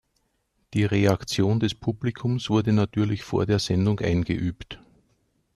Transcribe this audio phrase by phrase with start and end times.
[0.73, 4.79] Die Reaktion des Publikums wurde natürlich vor der Sendung eingeübt.